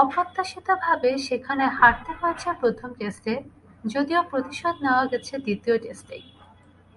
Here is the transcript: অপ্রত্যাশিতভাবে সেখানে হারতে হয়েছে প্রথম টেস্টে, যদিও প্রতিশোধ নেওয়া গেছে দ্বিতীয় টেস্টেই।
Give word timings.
অপ্রত্যাশিতভাবে 0.00 1.10
সেখানে 1.28 1.64
হারতে 1.78 2.12
হয়েছে 2.20 2.48
প্রথম 2.60 2.90
টেস্টে, 2.98 3.34
যদিও 3.84 4.20
প্রতিশোধ 4.30 4.74
নেওয়া 4.84 5.04
গেছে 5.12 5.34
দ্বিতীয় 5.44 5.76
টেস্টেই। 5.84 6.22